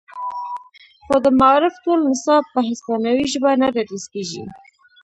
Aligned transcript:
خو 1.05 1.15
د 1.25 1.27
معارف 1.39 1.73
ټول 1.83 1.99
نصاب 2.11 2.43
په 2.53 2.59
هسپانوي 2.67 3.25
ژبه 3.33 3.49
نه 3.61 3.67
تدریس 3.75 4.05
کیږي 4.13 4.43